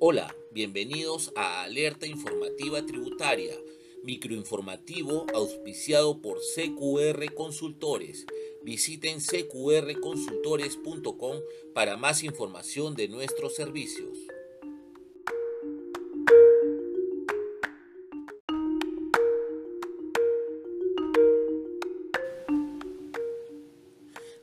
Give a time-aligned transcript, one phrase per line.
[0.00, 3.56] Hola, bienvenidos a Alerta Informativa Tributaria,
[4.04, 8.24] microinformativo auspiciado por CQR Consultores.
[8.62, 11.40] Visiten cqrconsultores.com
[11.74, 14.16] para más información de nuestros servicios.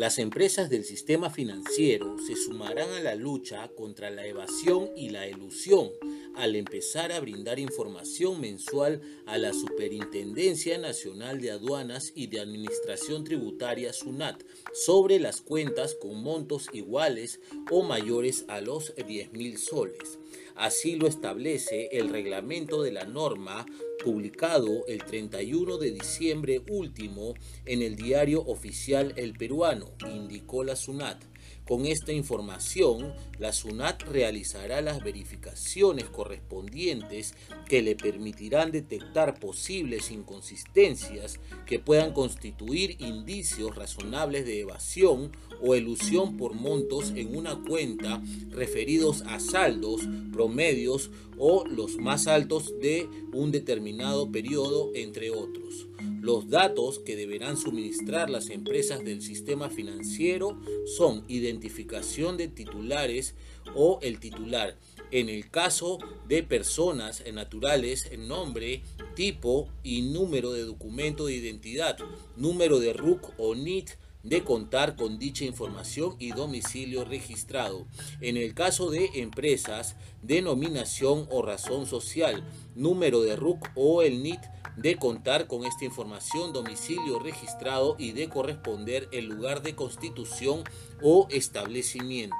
[0.00, 5.26] Las empresas del sistema financiero se sumarán a la lucha contra la evasión y la
[5.26, 5.90] elusión
[6.34, 13.24] al empezar a brindar información mensual a la Superintendencia Nacional de Aduanas y de Administración
[13.24, 17.38] Tributaria SUNAT sobre las cuentas con montos iguales
[17.70, 20.18] o mayores a los 10 mil soles.
[20.54, 23.66] Así lo establece el reglamento de la norma
[24.02, 27.34] publicado el 31 de diciembre último
[27.66, 31.29] en el diario oficial El Peruano, indicó la SUNAT.
[31.66, 37.34] Con esta información, la SUNAT realizará las verificaciones correspondientes
[37.68, 45.30] que le permitirán detectar posibles inconsistencias que puedan constituir indicios razonables de evasión
[45.62, 52.72] o elusión por montos en una cuenta referidos a saldos, promedios o los más altos
[52.80, 55.86] de un determinado periodo, entre otros.
[56.20, 60.60] Los datos que deberán suministrar las empresas del sistema financiero
[60.96, 63.34] son identificación de titulares
[63.74, 64.76] o el titular.
[65.10, 68.82] En el caso de personas naturales, nombre,
[69.14, 71.98] tipo y número de documento de identidad,
[72.36, 73.90] número de RUC o NIT,
[74.22, 77.86] de contar con dicha información y domicilio registrado.
[78.20, 84.40] En el caso de empresas, denominación o razón social, número de RUC o el NIT
[84.76, 90.64] de contar con esta información, domicilio registrado y de corresponder el lugar de constitución
[91.02, 92.36] o establecimiento.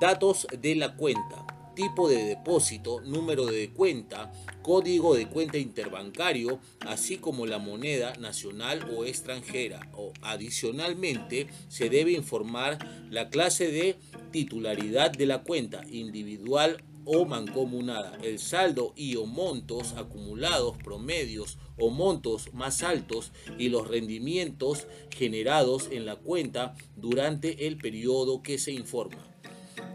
[0.00, 7.18] Datos de la cuenta tipo de depósito, número de cuenta, código de cuenta interbancario, así
[7.18, 9.90] como la moneda nacional o extranjera.
[9.94, 12.78] O, adicionalmente, se debe informar
[13.10, 13.96] la clase de
[14.30, 21.90] titularidad de la cuenta, individual o mancomunada, el saldo y o montos acumulados promedios o
[21.90, 28.72] montos más altos y los rendimientos generados en la cuenta durante el periodo que se
[28.72, 29.33] informa.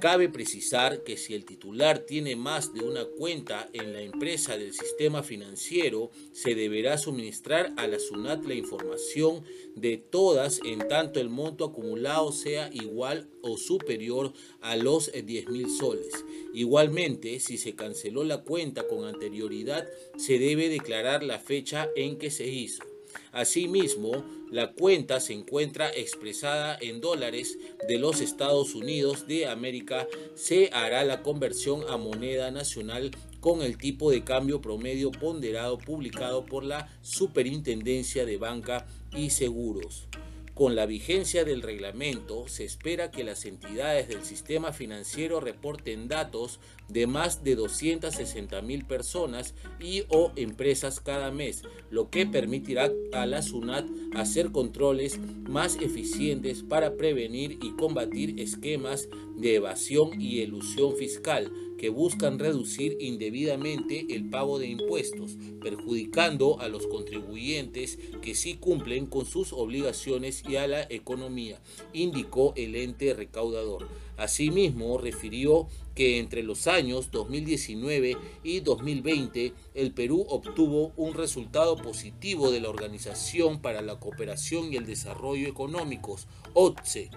[0.00, 4.74] Cabe precisar que si el titular tiene más de una cuenta en la empresa del
[4.74, 9.42] sistema financiero, se deberá suministrar a la SUNAT la información
[9.74, 15.70] de todas en tanto el monto acumulado sea igual o superior a los 10 mil
[15.70, 16.12] soles.
[16.52, 22.30] Igualmente, si se canceló la cuenta con anterioridad, se debe declarar la fecha en que
[22.30, 22.95] se hizo.
[23.32, 30.06] Asimismo, la cuenta se encuentra expresada en dólares de los Estados Unidos de América.
[30.34, 33.10] Se hará la conversión a moneda nacional
[33.40, 40.08] con el tipo de cambio promedio ponderado publicado por la Superintendencia de Banca y Seguros.
[40.56, 46.60] Con la vigencia del reglamento, se espera que las entidades del sistema financiero reporten datos
[46.88, 53.26] de más de 260 mil personas y o empresas cada mes, lo que permitirá a
[53.26, 53.84] la SUNAT
[54.14, 61.88] hacer controles más eficientes para prevenir y combatir esquemas de evasión y elusión fiscal que
[61.90, 69.26] buscan reducir indebidamente el pago de impuestos, perjudicando a los contribuyentes que sí cumplen con
[69.26, 71.60] sus obligaciones y a la economía,
[71.92, 73.88] indicó el ente recaudador.
[74.16, 82.50] Asimismo, refirió que entre los años 2019 y 2020 el Perú obtuvo un resultado positivo
[82.50, 87.10] de la Organización para la Cooperación y el Desarrollo Económicos, OTSE,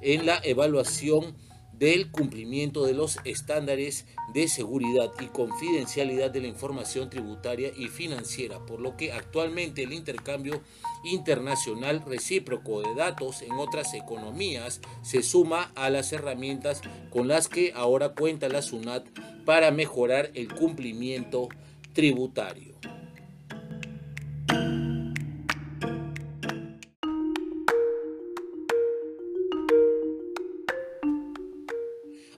[0.00, 1.34] en la evaluación
[1.78, 8.64] del cumplimiento de los estándares de seguridad y confidencialidad de la información tributaria y financiera,
[8.64, 10.62] por lo que actualmente el intercambio
[11.04, 16.80] internacional recíproco de datos en otras economías se suma a las herramientas
[17.10, 19.06] con las que ahora cuenta la SUNAT
[19.44, 21.48] para mejorar el cumplimiento
[21.92, 22.74] tributario.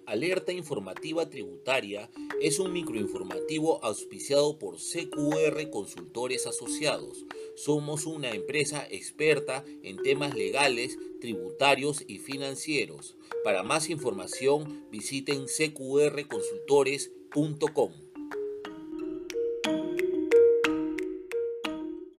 [0.08, 2.08] Alerta Informativa Tributaria
[2.40, 7.26] es un microinformativo auspiciado por CQR Consultores Asociados.
[7.56, 13.18] Somos una empresa experta en temas legales, tributarios y financieros.
[13.44, 18.07] Para más información visiten cqrconsultores.com.